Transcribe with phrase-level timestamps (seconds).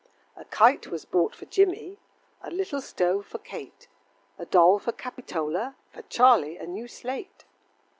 [0.35, 1.99] A kite was bought for Jimmie,
[2.41, 3.87] A little stove for Kate,
[4.39, 7.45] A doll for Capitola, For Charlie a new slate.